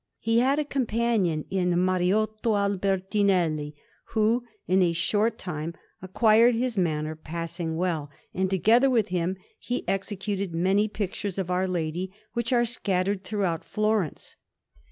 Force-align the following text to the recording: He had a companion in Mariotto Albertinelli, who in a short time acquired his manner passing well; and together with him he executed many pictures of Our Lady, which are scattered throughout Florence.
He 0.17 0.39
had 0.39 0.57
a 0.57 0.65
companion 0.65 1.45
in 1.51 1.69
Mariotto 1.75 2.53
Albertinelli, 2.57 3.75
who 4.13 4.43
in 4.65 4.81
a 4.81 4.93
short 4.93 5.37
time 5.37 5.75
acquired 6.01 6.55
his 6.55 6.75
manner 6.75 7.15
passing 7.15 7.77
well; 7.77 8.09
and 8.33 8.49
together 8.49 8.89
with 8.89 9.09
him 9.09 9.37
he 9.59 9.87
executed 9.87 10.55
many 10.55 10.87
pictures 10.87 11.37
of 11.37 11.51
Our 11.51 11.67
Lady, 11.67 12.11
which 12.33 12.51
are 12.51 12.65
scattered 12.65 13.23
throughout 13.23 13.63
Florence. 13.63 14.37